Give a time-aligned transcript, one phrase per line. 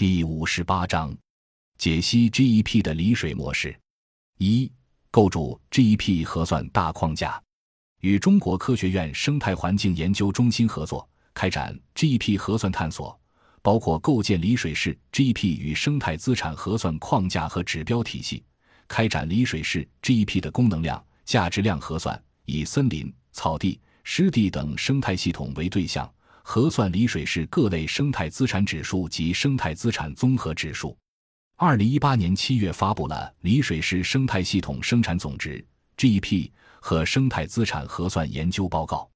[0.00, 1.14] 第五十八章，
[1.76, 3.78] 解析 GEP 的离水模式。
[4.38, 4.72] 一、
[5.10, 7.38] 构筑 GEP 核算大框架，
[8.00, 13.20] 与中国科学院生态环境研究中心合作，开展 GEP 核算探索，
[13.60, 18.42] 包括构建离水式 GEP 与生态资产核算框架和指标体系，
[18.88, 26.10] 开展离水式 GEP 的功能量、价值量核算，以森林、草地、湿地等生态系统为对象。
[26.42, 30.96] 核算离水市各类生态资产指数及生态资产综合指数。
[31.56, 35.64] 二零一八年七月发布了离水市生态系统生产总值
[35.96, 36.50] （GEP）
[36.80, 39.08] 和生态资产核算研究报告。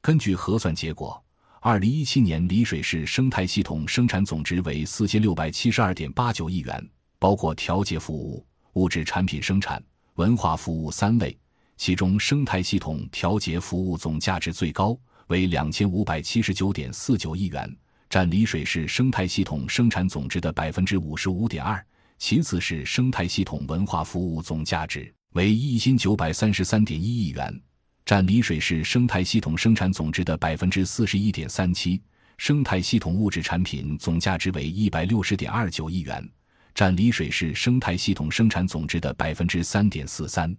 [0.00, 1.22] 根据核算结果，
[1.60, 9.80] 二零一七年离水市生态系统生产总值为四千六百七十二点八九亿元，包括调节服务、物质产品生产、
[10.14, 11.38] 文化服务三类，
[11.76, 14.98] 其中生态系统调节服务总价值最高。
[15.28, 17.76] 为两千五百七十九点四九亿元，
[18.10, 21.84] 占离水式生态系统生产总值的百分之五十五点二。
[22.18, 27.60] 其次是生态系统文化服务总价值为一千九百三十三点一亿元，
[28.04, 32.00] 占离水式生态系统生产总值的百分之四十一点三七。
[32.38, 36.28] 生态系统物质产品总价值为一百六十点二九亿元，
[36.74, 40.54] 占离水式生态系统生产总值的百分之三点四三。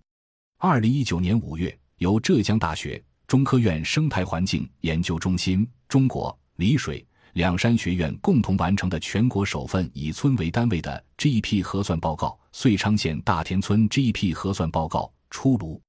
[0.57, 3.01] 二零一九年五月，由浙江大学。
[3.33, 7.03] 中科院生态环境研究中心、中国丽水
[7.33, 15.81] 两山学院共同完成的全国首份以村为单位的 GEP 核算报告——遂昌县大田村 GEP 核算报告出炉。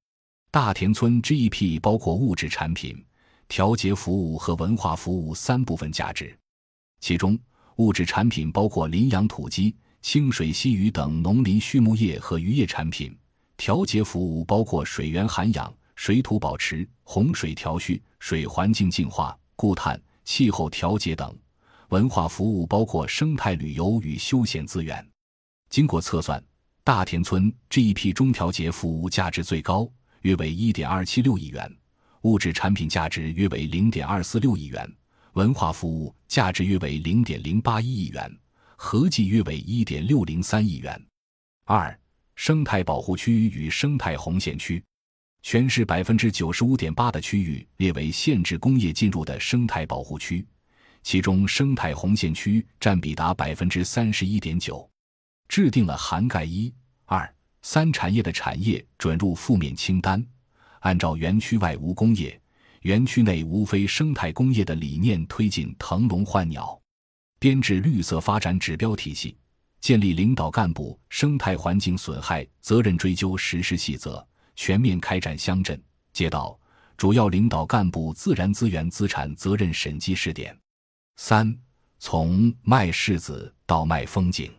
[0.50, 3.04] 大田村 GEP 包括物质产品、
[3.46, 6.34] 调节服务和文化服务三部分价值，
[7.00, 7.38] 其中
[7.76, 13.14] 物质产品包括林养土鸡、清水溪鱼等农林畜牧业和渔业产品，
[13.58, 15.70] 调节服务包括水源涵养。
[15.96, 21.28] 水土保持、洪水调蓄、水环境净化、固碳、气候调节等；
[21.88, 25.06] 文化服务包括生态旅游与休闲资源。
[25.70, 26.42] 经过测算，
[26.82, 29.90] 大田村 GEP 中调节服务价值最高，
[30.22, 31.68] 约为一点二七六亿元；
[32.22, 34.86] 物质产品价值约为零点二四六亿元；
[35.32, 38.38] 文化服务价值约为零点零八一亿元，
[38.76, 41.00] 合计约为一点六零三亿元。
[41.64, 41.98] 二、
[42.34, 44.82] 生态保护区与生态红线区。
[45.44, 50.44] 全市百分之九十五点八的区域列为限制工业进入的生态保护区，
[51.02, 54.88] 其中生态红线区占比达百分之三十一点九。
[55.46, 56.72] 制定了涵盖一、
[57.04, 60.26] 二、三产业的产业准入负面清单，
[60.80, 62.40] 按照园区外无工业、
[62.80, 66.80] 园区内无非生态工业的理念推进腾笼换鸟，
[67.38, 69.36] 编制绿色发展指标体系，
[69.82, 74.26] 建立领导干部生态环境损害责任追究实施细则。
[74.56, 75.80] 全面开展乡镇、
[76.12, 76.58] 街道
[76.96, 80.56] 主要领导干部自然资源资产责任审计试点。
[81.16, 81.56] 三、
[81.98, 84.52] 从卖柿子到卖风景，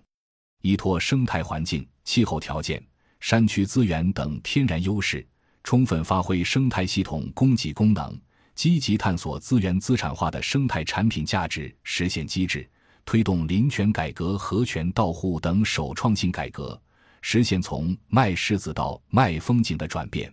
[0.61, 2.85] 依托生态环境、气候条件、
[3.19, 5.25] 山区资源等天然优势，
[5.63, 8.19] 充分发挥生态系统供给功能，
[8.53, 12.69] 积极探索资源资产化的生态产品价值实现机制，
[13.03, 16.81] 推动林权改革、河权到户等首创性改革。
[17.28, 20.31] 实现从卖柿子到卖风景的转变。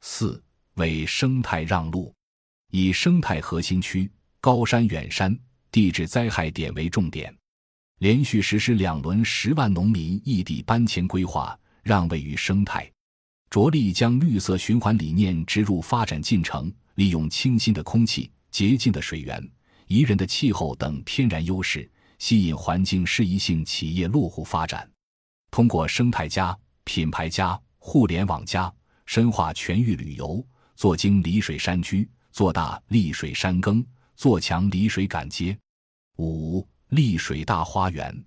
[0.00, 0.42] 四、
[0.76, 2.10] 为生态让路，
[2.70, 4.10] 以生态核心区、
[4.40, 5.38] 高山远山、
[5.70, 7.30] 地质灾害点为重点，
[7.98, 12.90] 连续实施两轮十万农民异地搬迁规划，让位于生态，
[13.50, 19.46] 着力将绿色循环理念植入发展进程，利用清新的空气、洁净的水源、
[19.86, 21.88] 宜人的气候等天然优势，
[22.18, 24.90] 吸引环境适宜性企业落户发展。
[25.52, 28.72] 通过生态加、品牌加、互联网加，
[29.04, 30.42] 深化全域旅游，
[30.76, 33.84] 做精丽水山区，做大丽水山耕，
[34.16, 35.56] 做强丽水赶街。
[36.16, 38.24] 五丽水大花园，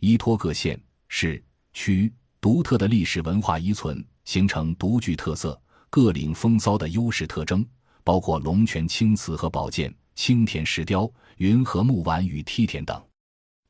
[0.00, 1.42] 依托各县市
[1.72, 5.58] 区独特的历史文化遗存，形成独具特色、
[5.88, 7.66] 各领风骚的优势特征，
[8.04, 13.02] 包括龙泉青瓷和宝剑、青田石雕、云和木碗与梯田等。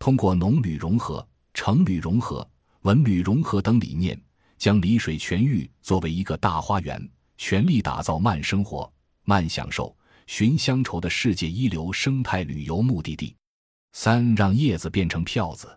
[0.00, 2.44] 通过农旅融合、城旅融合。
[2.88, 4.18] 文旅融合等理念，
[4.56, 6.98] 将丽水全域作为一个大花园，
[7.36, 8.90] 全力打造慢生活、
[9.24, 9.94] 慢享受、
[10.26, 13.36] 寻乡愁的世界一流生态旅游目的地。
[13.92, 15.68] 三让叶子变成票子，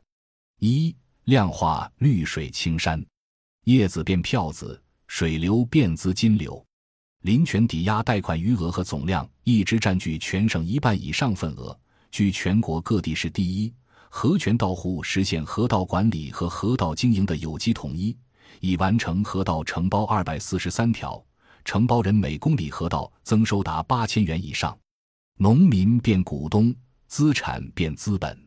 [0.59, 3.05] 一量化绿水青山，
[3.65, 6.65] 叶子变票子，水流变资金流。
[7.23, 11.77] 林权抵押贷款余额和总量一直占据全省一半以上份额，
[12.09, 13.73] 居全国各地市第一。
[14.13, 18.15] 河泉到户实现河道管理和河道经营的有机统一，
[18.59, 21.23] 已完成河道承包二百四十三条，
[21.63, 24.77] 承包人每公里河道增收达八千元以上。
[25.37, 26.75] 农民变股东，
[27.07, 28.37] 资产变资本。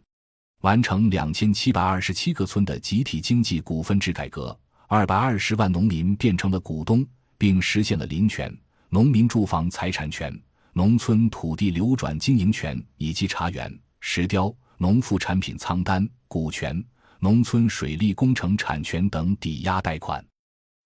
[0.61, 4.57] 完成两千七百二十七个村的集体经济股份制改革，
[4.87, 7.05] 二百二十万农民变成了股东，
[7.39, 8.55] 并实现了林权、
[8.91, 10.39] 农民住房财产权、
[10.75, 16.85] 农村土地流转经营权以及茶园、石雕、农副产品仓单、股权、
[17.19, 20.25] 农村水利工程产权等抵押贷款。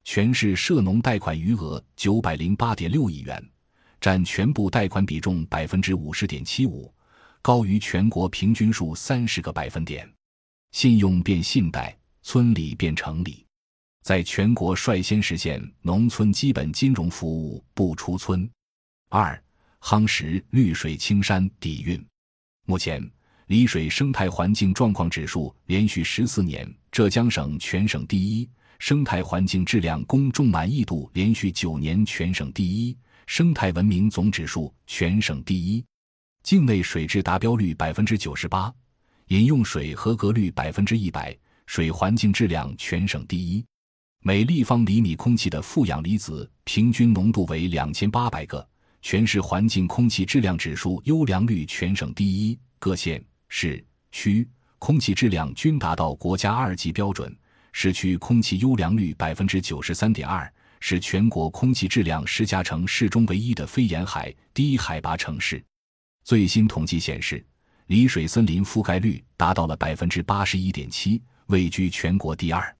[0.04, 3.50] 全市涉农贷款余额九百零八点六亿元，
[4.00, 6.92] 占全部贷款比重百分之五十点七五，
[7.42, 10.10] 高于全国平均数三十个百分点。
[10.72, 13.44] 信用变信贷，村里变城里，
[14.02, 18.48] 在全国率先实现农村基本金融服务不出村。
[19.10, 19.42] 二，
[19.80, 22.02] 夯实绿水青山底蕴。
[22.66, 23.10] 目前，
[23.48, 28.48] 丽水生态环境状况指数连续十四年浙江省全省第一。
[28.78, 32.96] 生态环境质量公众满意度连续九年全省第一，
[33.26, 35.82] 生态文明总指数全省第一，
[36.42, 38.72] 境内水质达标率百分之九十八，
[39.28, 41.36] 饮用水合格率百分之一百，
[41.66, 43.64] 水环境质量全省第一，
[44.20, 48.64] 每立方厘米空气的负氧离子平均浓度为两千八百个，
[49.00, 54.48] 全市环境空气质量指数优良率全省第一，各县市区
[54.78, 57.36] 空气质量均达到国家二级标准。
[57.72, 65.62] 市区空气优良率百分之九十三点二，是全国空气质量十佳城市中唯一的非沿海低海拔城市。
[66.24, 67.44] 最新统计显示，
[67.86, 72.76] 丽水森林覆盖率达到了百分之八十一点七，位居全国第二。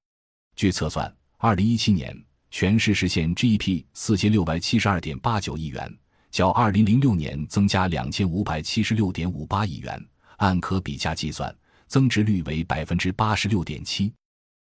[0.56, 2.16] 据测算，二零一七年
[2.50, 5.96] 全市实现 GDP 四千六百七十二点八九亿元，
[6.30, 10.04] 较二零零六年增加两千五百七十六点五八亿元，
[10.38, 11.54] 按可比价计算，
[11.86, 14.12] 增值率为百分之八十六点七。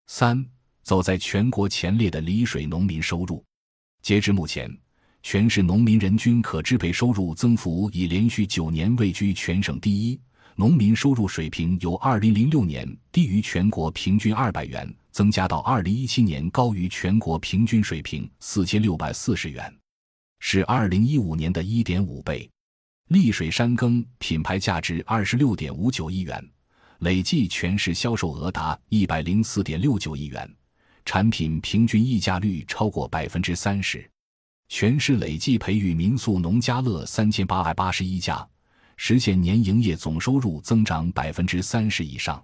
[0.08, 0.44] 三
[0.82, 3.42] 走在全国前列的丽水农民收入，
[4.02, 4.70] 截至目前，
[5.22, 10.20] 全市农民人均可支配收入增幅已连续九年位居全省第一，
[10.56, 19.74] 农民收入水平由二零零六年低于全国平均二百元，增加到二零一七年高于全国平均水平四千六百四十元，
[20.38, 22.48] 是二零一五年的一点五倍。
[23.08, 26.42] 丽水山耕品牌价值二十六点五九亿元。
[27.00, 30.50] 累计全市销售额达一百零四点六九亿元，
[31.04, 34.08] 产品平均溢价率超过百分之三十。
[34.68, 38.46] 全市累计培育民宿农家乐三千八百八十一家，
[38.96, 42.42] 实现年营业总收入增长百分之三十以上。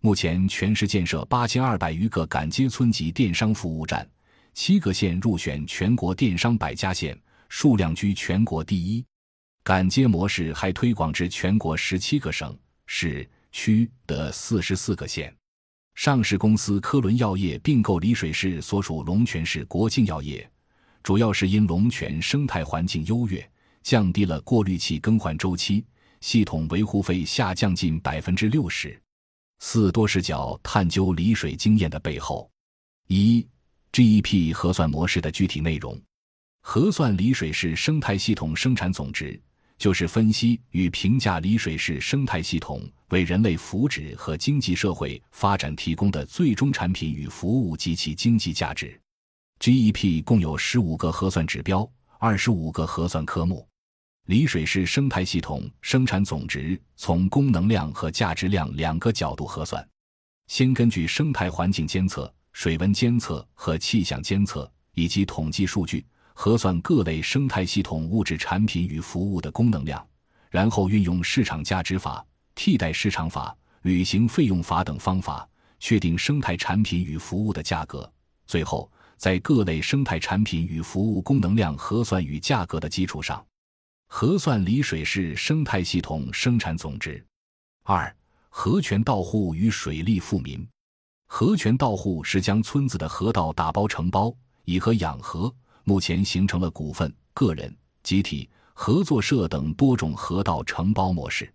[0.00, 4.08] 目前，全市建设八千二百余个赶街村级电商服务站，
[4.54, 7.20] 七个县入选全国电商百家县，
[7.50, 9.04] 数量居全国第一。
[9.62, 13.28] 赶街模式还推广至全国十七个省市。
[13.52, 15.36] 区的四十四个县，
[15.96, 20.48] 上市公司科伦药业并购丽水市所属龙泉市国境药业，
[21.02, 23.44] 主要是因龙泉生态环境优越，
[23.82, 25.84] 降低了过滤器更换周期，
[26.20, 28.96] 系统维护费下降近百分之六十。
[29.58, 32.48] 四多视角探究丽水经验的背后。
[33.08, 33.44] 一
[33.92, 36.00] GEP 核算模式的具体内容，
[36.60, 39.42] 核算丽水市生态系统生产总值。
[39.80, 49.00] 就是分析与评价丽水市生态系统为人类福祉和经济社会发展提供的最终产品与服务及其经济价值。
[49.58, 53.66] GEP 共有十五个核算指标，二十五个核算科目。
[54.26, 59.82] 丽水市生态系统生产总值从功能量和价值量两个角度核算。
[60.48, 66.04] 先根据生态环境监测、水文监测和气象监测以及统计数据。
[66.42, 70.02] 核算各类生态系统物质产品与服务的功能量，
[70.48, 75.46] 然后运用市场价值法、替代市场法、履行费用法等方法，
[75.80, 78.10] 确定生态产品与服务的价格。
[78.46, 83.44] 最后，在各类生态产品与服务功能量核算与价格的基础上，
[84.06, 87.22] 核算丽水市生态系统生产总值。
[87.82, 88.16] 二、
[88.48, 90.66] 河泉到户与水利富民。
[91.26, 95.54] 河泉到户是将村子的河道打包承包，以河养河。
[95.84, 101.52] 目前形成了股份、个人、集体、合作社等多种河道承包模式。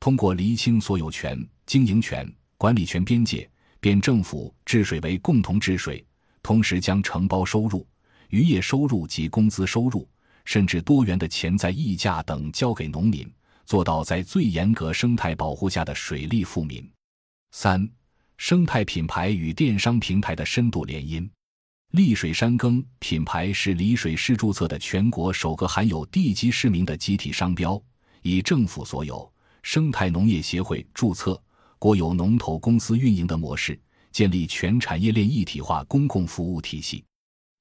[0.00, 6.04] 通过厘清所有权、经营权、管理权边界，变政府治水为共同治水，
[6.42, 7.86] 同时将承包收入、
[8.30, 10.08] 渔业收入及工资收入，
[10.44, 13.30] 甚至多元的潜在溢价等交给农民，
[13.66, 16.88] 做到在最严格生态保护下的水利富民。
[17.50, 17.88] 三、
[18.36, 21.28] 生态品牌与电商平台的深度联姻。
[21.92, 27.82] 丽水山耕品牌是丽水市注册的全国首个含有地级市名的集体商标，
[28.20, 29.30] 以政府所有、
[29.62, 31.42] 生态农业协会注册、
[31.78, 33.80] 国有农投公司运营的模式，
[34.12, 37.02] 建立全产业链一体化公共服务体系。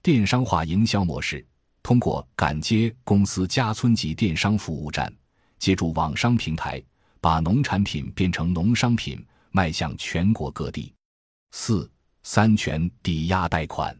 [0.03, 1.45] 电商化营销模式，
[1.81, 5.11] 通过赶街公司家村级电商服务站，
[5.57, 6.83] 借助网商平台，
[7.21, 10.93] 把农产品变成农商品，卖向全国各地。
[11.51, 11.89] 四
[12.23, 13.97] 三权抵押贷款，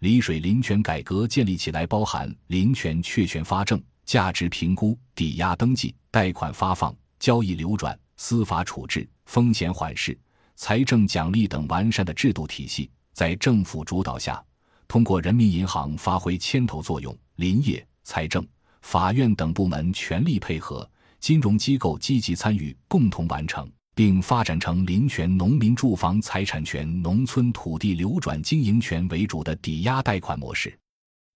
[0.00, 10.16] 丽水林权改革建立起来，包含林权确权发证、价值评估、抵押登记、贷款发放、交易流转、司法处置、风险缓释、
[10.54, 14.44] 财政奖励等完善的制度体系，在政府主导下，
[14.86, 18.46] 通过人民银行发挥牵头作用，林业、财政、
[18.82, 20.88] 法院等部门全力配合，
[21.20, 23.66] 金融机构积极参与，共同完成。
[23.96, 30.78] 并发展成林权、农民住房财产权、农村土地流转经营权为主的抵押贷款模式。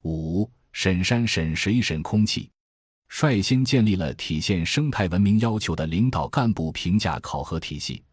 [0.04, 2.50] 五、审山、审水、审空气，
[3.08, 8.04] 率先建立了体现生态文明要求的领导干部评价考核体系，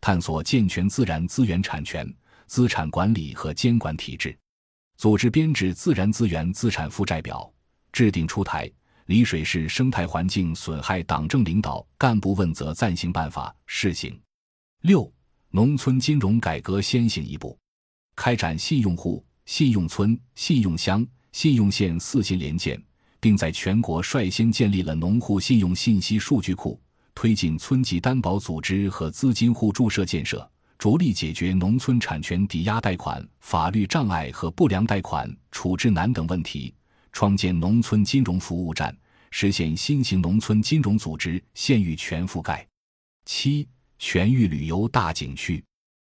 [0.00, 2.08] 探索健全自然资源产权、
[2.46, 4.38] 资产管理和监管体制，
[4.96, 7.52] 组织编制自然资源资产负债表，
[7.90, 8.70] 制定出台。
[9.06, 14.18] 丽水市生态环境损害党政领导干部问责暂行办法试行。
[14.82, 15.10] 六、
[15.50, 17.56] 农村金融改革先行一步，
[18.16, 22.82] 开展信用户、信用村、信用乡、信用县四信联建，
[23.20, 26.80] 并在全国率先建立了农户信用信息数据库，
[27.14, 36.74] 推进村级担保组织和资金互注社建设，着力解决农村产权抵押贷款法律障碍和不良贷款处置难等问题。
[37.16, 38.94] 创建农村金融服务站，
[39.30, 42.68] 实现新型农村金融组织县域全覆盖。
[43.24, 43.66] 七、
[43.98, 45.64] 全域旅游大景区，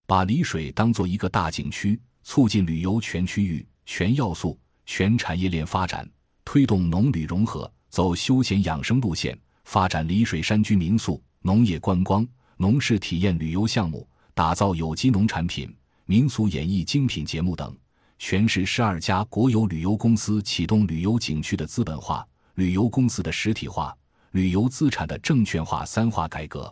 [0.06, 4.56] 把丽水当做一个大景区，促进旅游全区域、全要素、
[4.86, 6.08] 全产业链发展，
[6.46, 12.24] 推动农旅融合，走休闲养生路线，发展丽水山居民宿、农业观光、
[12.58, 17.76] 农事体验旅游项目，打造有机农产品、民俗演艺精品节目等。
[18.24, 23.98] 全市十二家国有旅游公司启动旅游景区的资本化、旅游公司的实体化、
[24.34, 26.72] 旅游资产的证券化三化改革。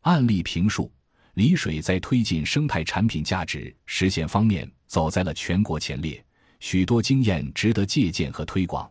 [0.00, 0.90] 案例评述：
[1.34, 6.24] 丽水在推进生态产品价值实现方面走在了全国前列，
[6.58, 8.90] 许多经验值得借鉴和推广。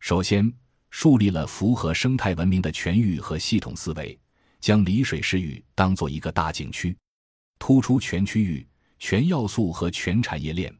[0.00, 0.50] 首先，
[0.88, 4.18] 树立了符合生态文明的全域和系统思维，
[4.58, 6.96] 将丽水市域当做一个大景区，
[7.58, 8.66] 突出全区域、
[8.98, 10.74] 全要素和全产业链。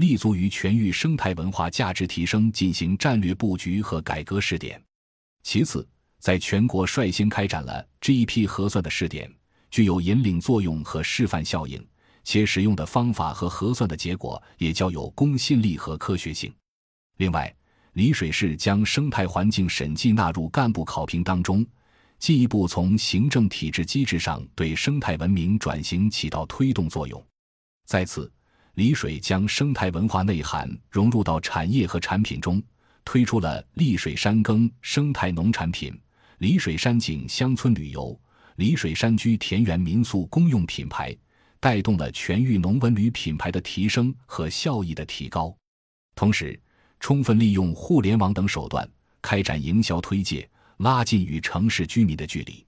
[0.00, 4.82] 立足于全域生态文化价值提升进行战略布局和改革试点。
[5.42, 5.86] 其次，
[6.18, 9.30] 在全国率先开展了 GEP 核算的试点，
[9.70, 11.86] 具有引领作用和示范效应，
[12.24, 16.50] 且使用的方法和核算的结果也较有公信力和科学性。
[17.18, 17.54] 另外，
[17.92, 21.62] 丽水市将生态环境审计纳入干部考评当中，
[22.18, 27.22] 进一步从行政体制机制上对生态文明转型起到推动作用。
[27.84, 28.32] 在此。
[28.74, 32.62] 丽水将生态文化内涵融入到产业和产品中，
[33.04, 35.98] 推出了丽水山耕生态农产品、
[36.38, 38.18] 丽水山景乡村旅游、
[38.56, 41.14] 丽水山居田园民宿公用品牌，
[41.58, 45.54] 带动了全域农文旅品牌的提升和效益的提高。
[46.14, 46.58] 同时，
[47.00, 48.88] 充分利用互联网等手段
[49.20, 50.48] 开展营销推介，
[50.78, 52.64] 拉近与城市居民的距离。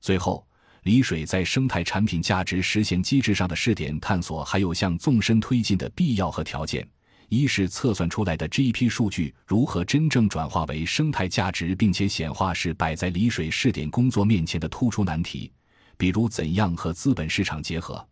[0.00, 0.46] 最后。
[0.86, 6.88] 丽水在生态产品价值实现机制上的试点探索，还有向纵深推进的必要和条件。
[7.28, 15.50] 一是测算出来的 GEP 数据如何真正转化为生态价值，并且显化，是摆在丽水试点工作面前的突出难题。
[15.96, 18.06] 比如，怎样和资本市场结合？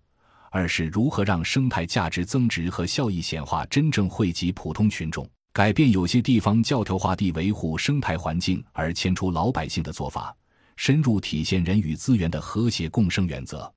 [0.50, 10.35] 二是如何让生态价值增值和效益显化真正惠及普通群众，改变有些地方教条化地维护生态环境而迁出老百姓的做法。
[10.76, 13.73] 深入体现人与资源的和谐共生原则，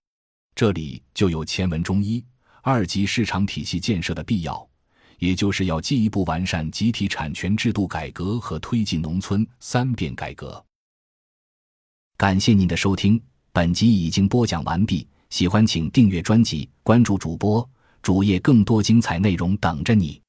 [0.55, 2.23] 这里就有前文中一
[2.61, 4.67] 二级市场体系建设的必要，
[5.19, 10.63] 也就是要进一步完善集体产权制度改革和推进农村三变改革。
[12.17, 15.07] 感谢您的收听，本集已经播讲完毕。
[15.29, 17.69] 喜欢请订阅专辑，关注主播
[18.01, 20.21] 主页，更多精彩内容等着你。